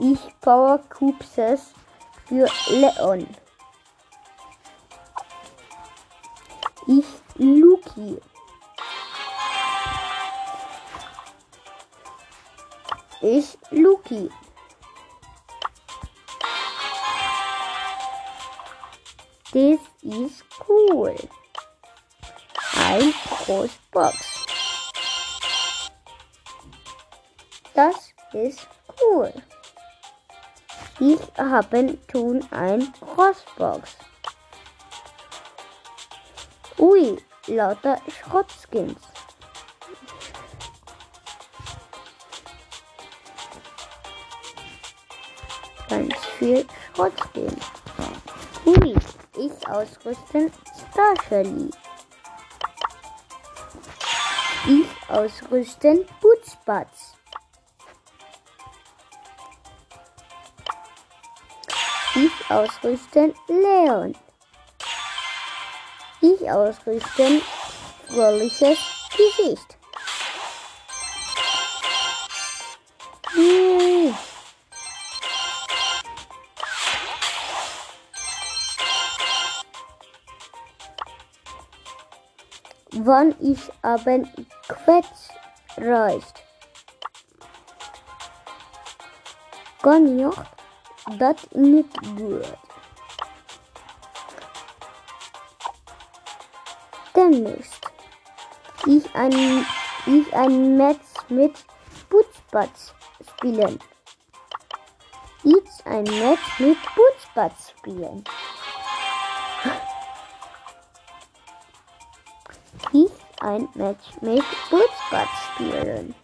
Ich 0.00 0.20
Power 0.42 0.78
Cubes 0.90 1.72
für 2.26 2.46
Leon. 2.68 3.26
Luki. 7.96 8.20
Ich 13.20 13.58
Luki. 13.70 14.30
Das 19.52 19.78
ist 20.02 20.44
cool. 20.68 21.14
Ein 22.76 23.14
Großbox. 23.28 24.16
Das 27.74 28.12
ist 28.32 28.66
cool. 29.00 29.32
Ich 30.98 31.20
habe 31.38 31.98
tun 32.08 32.46
ein 32.50 32.92
Großbox. 33.00 33.96
Ui, 36.78 37.16
lauter 37.46 37.98
Schrottskins. 38.08 38.98
Ganz 45.88 46.14
viel 46.38 46.66
Schrottskins. 46.94 47.64
Ui, 48.66 48.96
ich 49.36 49.68
ausrüsten 49.68 50.50
Star 50.74 51.14
Shelly. 51.28 51.70
Ich 54.66 55.10
ausrüsten 55.10 56.06
Bootsbats. 56.20 57.14
Ich 62.14 62.50
ausrüsten 62.50 63.34
Leon. 63.48 64.14
Ich 66.26 66.50
ausrüsten 66.50 67.42
fröhliches 68.08 68.78
Gesicht. 69.14 69.76
Yay. 73.36 74.14
Wann 82.92 83.34
ich 83.40 83.60
aber 83.82 84.20
Quetsch 84.66 85.28
reicht. 85.76 86.42
Kann 89.82 90.18
ich 90.18 90.34
das 91.18 91.36
nicht 91.52 91.92
gut. 92.16 92.63
Demnächst. 97.16 97.80
Ich 98.86 99.14
ein, 99.14 99.64
ich 100.06 100.34
ein 100.34 100.76
Match 100.76 100.98
mit 101.28 101.54
Putzbatz 102.10 102.92
spielen. 103.36 103.78
Ich 105.44 105.86
ein 105.86 106.04
Match 106.04 106.58
mit 106.58 106.78
Putzbatz 106.94 107.70
spielen. 107.78 108.24
Ich 112.92 113.42
ein 113.42 113.68
Match 113.74 114.06
mit 114.20 114.44
Putzbatz 114.68 115.28
spielen. 115.52 116.14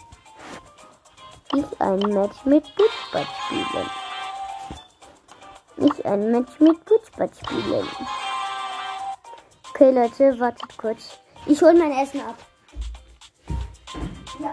Ich 1.55 1.81
ein 1.81 1.98
Match 2.00 2.44
mit 2.44 2.64
Putzbatz 2.76 3.29
spielen. 3.46 3.90
Ich 5.76 6.07
ein 6.07 6.31
Match 6.33 6.61
mit 6.61 6.85
Putzbatz 6.85 7.38
spielen. 7.38 7.88
Okay, 9.81 9.93
Leute, 9.93 10.38
wartet 10.38 10.77
kurz. 10.77 11.19
Ich 11.47 11.62
hole 11.62 11.73
mein 11.73 11.93
Essen 11.93 12.21
ab. 12.21 12.37
Ja. 14.38 14.53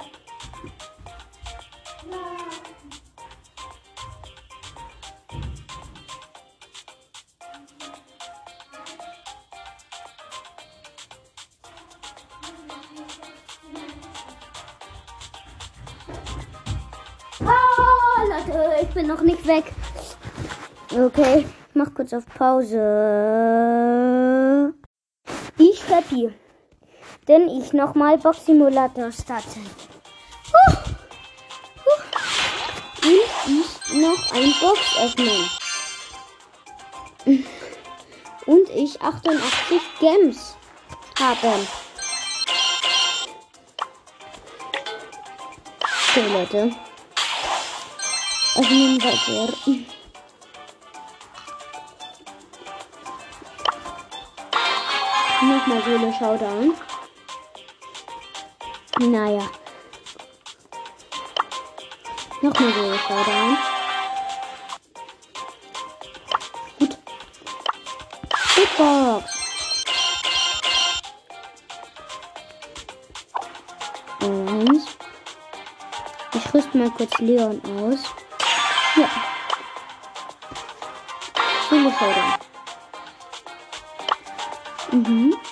Leute, 18.30 18.76
ich 18.82 18.90
bin 18.94 19.08
noch 19.08 19.20
nicht 19.20 19.46
weg. 19.46 19.74
Okay, 20.98 21.46
mach 21.74 21.94
kurz 21.94 22.14
auf 22.14 22.26
Pause. 22.28 24.17
Happy. 25.88 26.30
Denn 27.28 27.48
ich 27.48 27.74
nochmal 27.74 28.18
Box 28.18 28.46
Simulator 28.46 29.12
starte. 29.12 29.60
Uh, 30.54 30.74
uh. 31.86 32.08
Und 33.08 33.24
ich 33.48 33.94
noch 34.02 34.34
ein 34.34 34.54
Box 34.60 34.80
öffnen. 35.02 35.50
Und 38.46 38.70
ich 38.70 39.02
88 39.02 39.82
Gems 40.00 40.56
haben. 41.20 41.68
Okay, 46.10 46.28
Leute. 46.32 46.72
Öffnen 48.56 49.04
weiter. 49.04 49.88
Nochmal 55.48 55.82
Solo 55.82 56.12
Showdown. 56.12 56.76
Naja. 59.00 59.50
Nochmal 62.42 62.74
Solo 62.74 62.98
Showdown. 62.98 63.58
Gut. 66.80 66.98
Big 68.56 68.78
Box. 68.78 69.24
Und 74.20 74.82
ich 76.34 76.54
rüste 76.54 76.78
mal 76.78 76.92
kurz 76.92 77.18
Leon 77.20 77.62
aus. 77.80 78.00
Ja. 78.98 79.10
Solo 81.70 81.90
Showdown. 81.98 82.47
Mhm. 84.92 85.34
Mhm. 85.34 85.47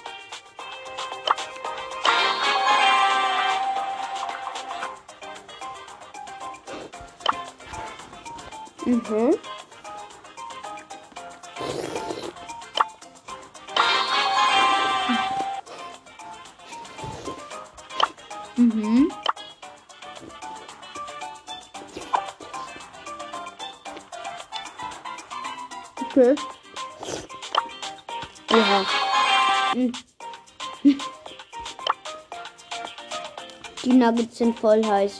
Nuggets 34.05 34.37
sind 34.37 34.59
voll 34.59 34.85
heiß. 34.85 35.19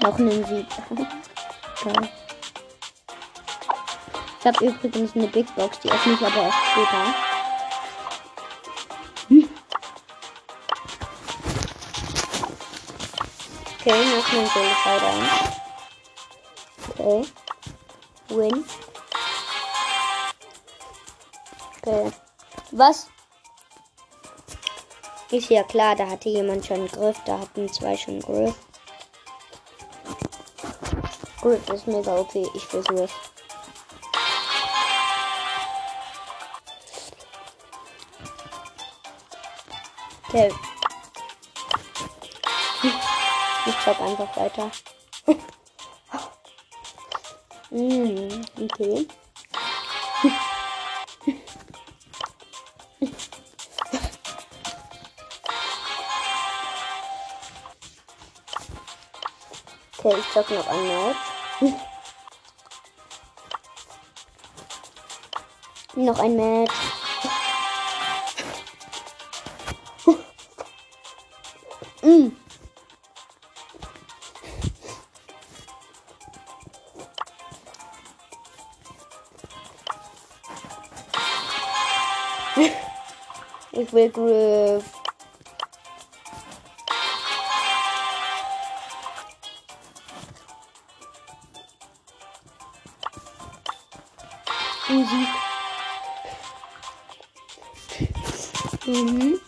Noch 0.00 0.18
einen 0.18 0.46
Sieg. 0.46 0.66
Geil. 1.84 2.08
Ich 4.40 4.46
habe 4.46 4.64
übrigens 4.64 5.14
eine 5.14 5.26
Big 5.28 5.54
Box, 5.54 5.78
die 5.80 5.90
öffne 5.90 6.14
ich 6.14 6.20
aber 6.22 6.42
erst 6.42 6.56
später. 6.72 7.14
Okay, 13.78 14.04
noch 14.16 14.32
einen 14.32 14.46
Solo 14.48 14.74
Showdown. 14.82 15.28
Okay. 16.88 17.28
Win. 18.28 18.64
Okay. 21.82 22.12
Was? 22.70 23.08
Ist 25.34 25.50
ja 25.50 25.64
klar, 25.64 25.96
da 25.96 26.08
hatte 26.08 26.28
jemand 26.28 26.64
schon 26.64 26.86
Griff, 26.86 27.16
da 27.24 27.40
hatten 27.40 27.68
zwei 27.72 27.96
schon 27.96 28.20
Griff. 28.20 28.54
Griff 31.40 31.68
ist 31.70 31.88
mega 31.88 32.16
okay, 32.16 32.46
ich 32.54 32.64
versuche 32.64 33.02
es. 33.02 33.10
Okay. 40.28 40.52
Ich 43.66 43.80
zock 43.84 44.00
einfach 44.00 44.36
weiter. 44.36 44.70
mm, 47.70 48.44
okay. 48.62 49.08
Okay, 60.04 60.18
ich 60.18 60.32
zock 60.32 60.50
noch 60.50 60.68
ein 60.68 60.86
Match. 60.86 61.16
noch 65.94 66.18
ein 66.18 66.36
Match. 66.36 66.74
mm. 72.02 72.32
Ich 83.72 83.92
will 83.92 84.10
Griff. 84.10 85.03
Mhm. 98.94 99.40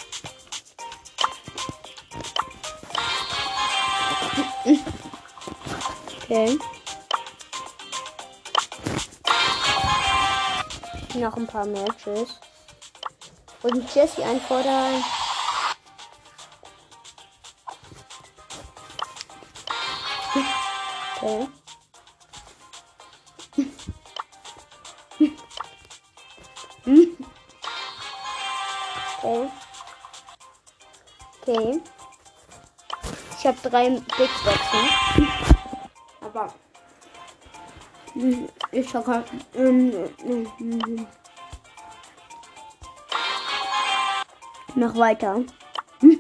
Okay. 6.23 6.59
Noch 11.15 11.37
ein 11.37 11.47
paar 11.47 11.65
Matches. 11.65 12.41
Und 13.63 13.95
Jesse 13.95 14.25
einfordern. 14.25 15.05
Okay. 21.17 21.49
Drei 33.77 33.91
Big 33.91 34.31
Boxen. 34.43 35.29
Aber 36.23 36.55
ich 38.73 38.95
habe 38.95 39.25
noch 44.75 44.97
weiter. 44.97 45.43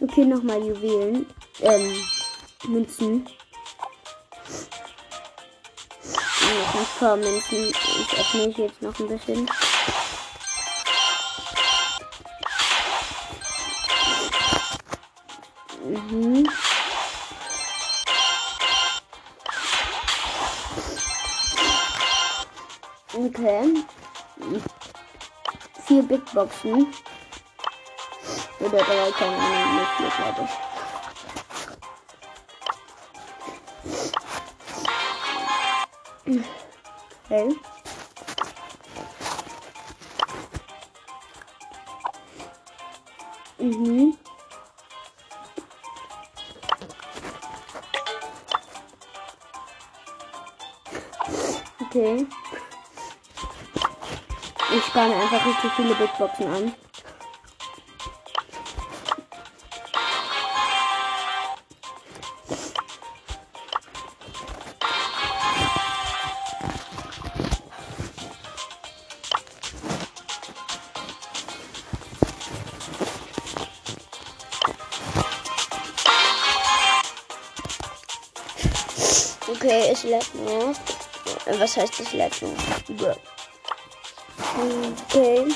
Okay, 0.00 0.24
nochmal 0.24 0.60
Juwelen. 0.64 1.26
Ähm, 1.60 1.94
Münzen. 2.66 3.28
Noch 6.42 6.74
ein 6.74 6.86
paar 6.98 7.16
Münzen. 7.16 7.68
Ich 7.68 8.18
öffne 8.18 8.48
jetzt 8.56 8.82
noch 8.82 8.98
ein 8.98 9.08
bisschen. 9.08 9.48
Mhm. 15.84 16.46
Okay. 23.14 23.84
Vier 25.86 26.02
Big 26.02 26.24
Boxen. 26.32 26.92
Oder 28.60 28.78
drei, 28.78 29.10
keine 29.12 29.36
Ahnung, 29.36 29.76
mit 29.76 29.88
vier. 29.96 30.48
Okay. 37.30 37.67
fangen 54.98 55.20
einfach 55.20 55.46
richtig 55.46 55.70
viele 55.76 55.94
Bitboxen 55.94 56.52
an. 56.52 56.74
Okay, 79.46 79.90
es 79.92 80.02
lädt 80.02 80.34
nur. 80.34 80.74
Was 81.60 81.76
heißt 81.76 82.00
es 82.00 82.12
lädt 82.12 82.42
nur? 82.42 83.16
Okay. 84.58 85.46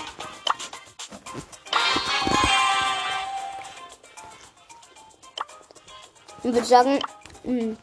Ich 6.38 6.44
würde 6.44 6.64
sagen, 6.64 7.00
hm, 7.42 7.76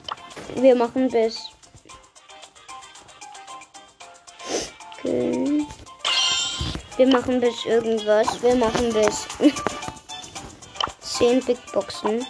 wir 0.56 0.76
machen 0.76 1.10
bis. 1.10 1.50
Okay. 4.94 5.66
Wir 6.96 7.08
machen 7.08 7.42
bis 7.42 7.66
irgendwas. 7.66 8.42
Wir 8.42 8.56
machen 8.56 8.94
bis 8.94 9.28
10 11.02 11.44
Big 11.46 11.60
Boxen. 11.74 12.26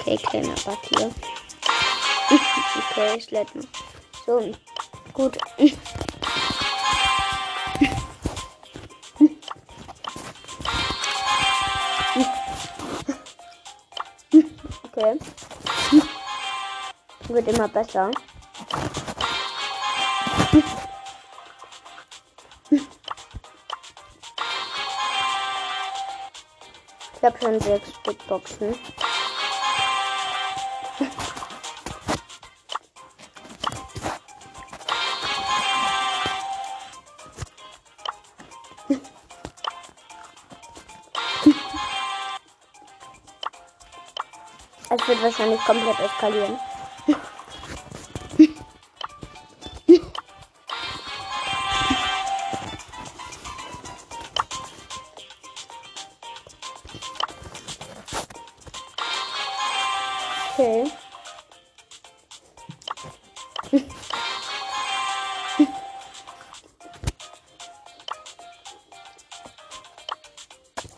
Okay, 0.00 0.16
kleiner 0.16 0.54
Bug 0.64 0.78
hier. 0.88 1.10
okay, 2.90 3.18
es 3.18 3.30
lädt 3.30 3.54
noch. 3.54 3.64
So, 4.26 4.52
gut. 5.12 5.38
Okay. 14.84 15.18
Wird 17.28 17.48
immer 17.48 17.68
besser. 17.68 18.10
Ich 27.14 27.24
habe 27.24 27.38
schon 27.40 27.60
sechs 27.60 27.92
Big 28.04 28.26
Boxen. 28.26 28.74
Wahrscheinlich 45.22 45.60
komplett 45.64 45.98
eskalieren. 46.00 46.58
Okay. 60.54 60.92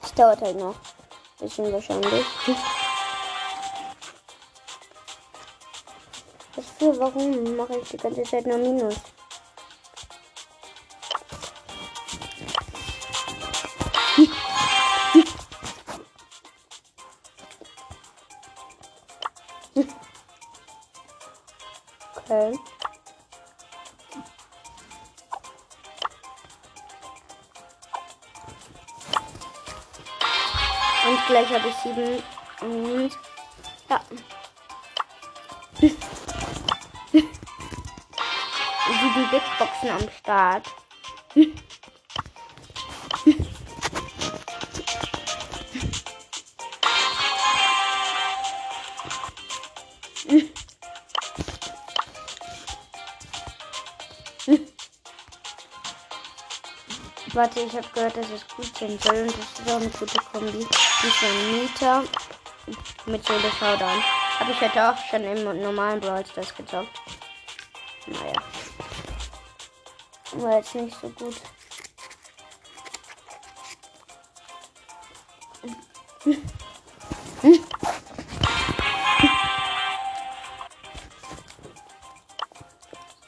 Es 0.03 0.12
dauert 0.14 0.41
halt 0.41 0.59
noch. 0.59 0.75
Bisschen 1.39 1.72
wahrscheinlich. 1.72 2.25
Was 6.85 6.97
für? 6.97 7.01
Warum 7.01 7.57
mache 7.57 7.78
ich 7.78 7.89
die 7.89 7.97
ganze 7.97 8.22
Zeit 8.22 8.47
nur 8.47 8.59
Minus? 8.59 8.95
Und 31.07 31.26
gleich 31.26 31.49
habe 31.51 31.68
ich 31.68 31.74
sieben. 31.76 32.22
Und 32.61 33.24
Boxen 39.85 39.91
am 39.91 40.09
Start. 40.18 40.66
Warte, 57.32 57.61
ich 57.61 57.72
habe 57.72 57.87
gehört, 57.93 58.16
dass 58.16 58.30
es 58.30 58.47
gut 58.47 58.76
sein 58.78 58.97
soll 59.01 59.22
und 59.22 59.35
das 59.37 59.59
ist 59.59 59.68
auch 59.68 59.80
eine 59.80 59.89
gute 59.89 60.18
Kombi. 60.32 60.66
Ein 61.03 61.61
Mieter 61.61 62.05
mit 63.07 63.26
Solo 63.26 63.51
Showdown. 63.59 64.03
Habe 64.39 64.53
ich 64.53 64.61
heute 64.61 64.89
auch 64.89 64.97
schon 65.11 65.24
im 65.24 65.61
normalen 65.61 66.01
Brawl 66.01 66.24
Stars 66.24 66.55
gezockt. 66.55 67.04
War 70.45 70.59
jetzt 70.59 70.75
nicht 70.75 70.95
so 71.01 71.09
gut. 71.09 71.41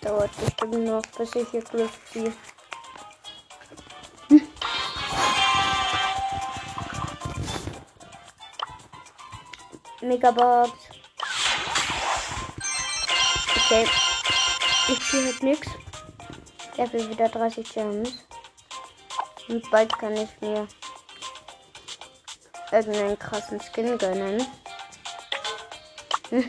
Dauert 0.03 0.31
bestimmt 0.37 0.85
noch, 0.85 1.01
bis 1.17 1.35
ich 1.37 1.49
hier 1.49 1.62
Glück 1.62 1.91
ziehe. 2.12 2.35
Megabox. 10.03 10.71
Okay. 13.57 13.89
Ich 14.89 15.01
ziehe 15.09 15.25
halt 15.25 15.43
nichts. 15.43 15.86
Dafür 16.77 17.09
wieder 17.09 17.29
30 17.29 17.68
Gems. 17.72 18.24
Und 19.49 19.70
bald 19.70 19.97
kann 19.99 20.16
ich 20.16 20.29
mir 20.41 20.66
irgendeinen 22.72 23.18
krassen 23.18 23.61
Skin 23.61 23.97
gönnen. 23.99 24.47
Hm. 26.31 26.45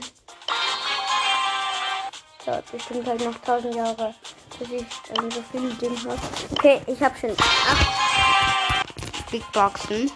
Dauert 2.43 2.71
bestimmt 2.71 3.05
halt 3.05 3.23
noch 3.23 3.35
1000 3.35 3.75
Jahre, 3.75 4.15
bis 4.57 4.71
ich 4.71 4.85
so 5.35 5.43
viele 5.51 5.71
Dinge 5.75 5.99
habe. 5.99 6.17
Okay, 6.53 6.81
ich 6.87 6.99
habe 6.99 7.15
schon 7.15 7.35
8 7.39 9.29
Big 9.29 9.51
Boxen. 9.51 10.11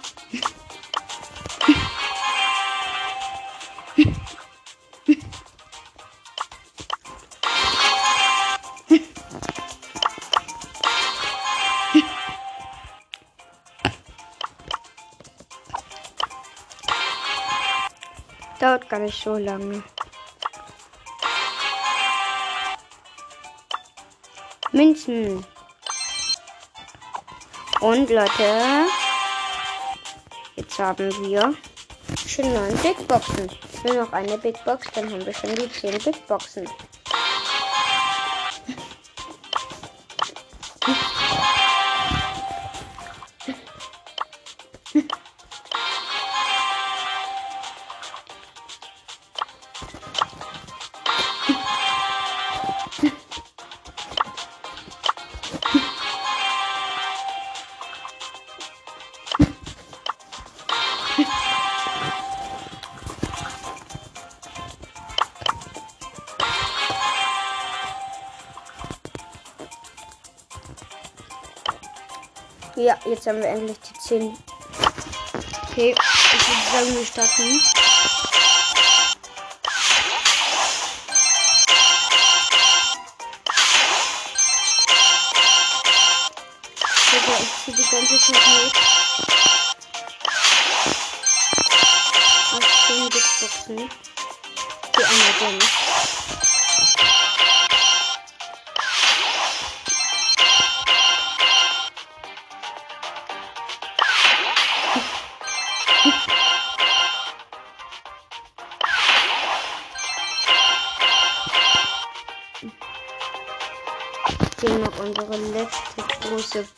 Gar 18.91 18.99
nicht 18.99 19.23
so 19.23 19.37
lange. 19.37 19.81
Münzen. 24.73 25.45
Und 27.79 28.09
Leute, 28.09 28.87
jetzt 30.57 30.77
haben 30.77 31.09
wir 31.21 31.55
schon 32.27 32.53
neun 32.53 32.77
Big 32.79 33.07
Boxen. 33.07 33.49
Nur 33.85 33.93
noch 33.95 34.11
eine 34.11 34.37
Big 34.37 34.61
Box, 34.65 34.85
dann 34.93 35.09
haben 35.09 35.25
wir 35.25 35.33
schon 35.33 35.55
die 35.55 35.71
zehn 35.71 35.97
Big 35.97 36.27
Boxen. 36.27 36.67
15. 74.12 74.38
Okay, 75.72 75.95
ich 75.95 76.47
würde 76.47 76.86
sagen, 76.86 76.97
wir 76.97 77.05
starten. 77.05 77.90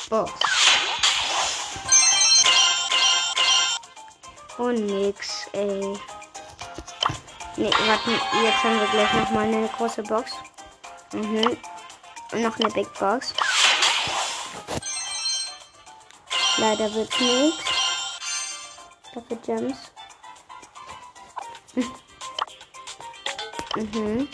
Box. 0.09 0.31
Und 4.57 4.85
nix, 4.85 5.47
ey. 5.53 5.97
Ne, 7.55 7.69
warten, 7.71 8.19
jetzt 8.43 8.63
haben 8.63 8.79
wir 8.79 8.87
gleich 8.87 9.13
nochmal 9.13 9.45
eine 9.45 9.67
große 9.67 10.03
Box. 10.03 10.31
Mhm. 11.11 11.57
Und 12.31 12.41
noch 12.41 12.59
eine 12.59 12.69
Big 12.69 12.91
Box. 12.99 13.33
Leider 16.57 16.93
wird 16.93 17.19
nichts. 17.19 17.63
Dafür 19.13 19.37
Gems. 19.37 19.77
mhm. 23.75 24.27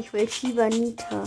Ich 0.00 0.10
will 0.14 0.26
Shibanita. 0.26 1.24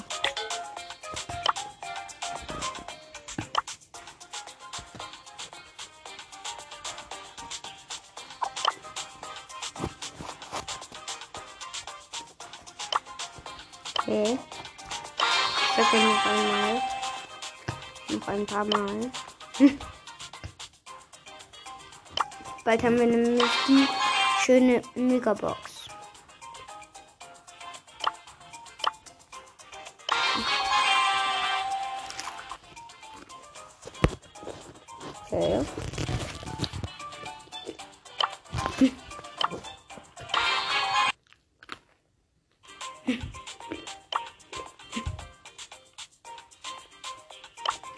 Okay. 14.00 14.40
Ich 15.60 15.76
sage 15.76 15.98
noch 15.98 16.26
einmal. 16.26 16.82
Noch 18.10 18.28
ein 18.28 18.46
paar 18.48 18.66
Mal. 18.66 19.12
Bald 22.66 22.82
haben 22.82 22.98
wir 22.98 23.06
nämlich 23.06 23.44
die 23.68 23.88
schöne 24.44 24.82
Megabox. 24.96 25.73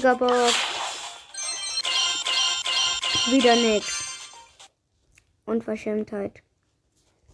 Megabox. 0.00 0.54
Wieder 3.30 3.54
nix. 3.54 4.30
Unverschämtheit. 5.44 6.42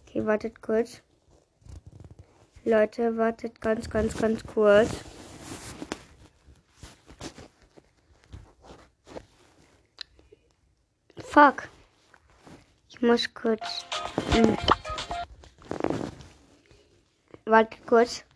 Okay, 0.01 0.25
wartet 0.25 0.61
kurz. 0.61 1.01
Leute, 2.65 3.15
wartet 3.15 3.61
ganz, 3.61 3.89
ganz, 3.89 4.17
ganz 4.17 4.45
kurz. 4.45 4.89
Fuck. 11.19 11.69
Ich 12.89 13.01
muss 13.01 13.33
kurz. 13.33 13.85
Hm. 14.33 14.57
Wartet 17.45 17.87
kurz. 17.87 18.26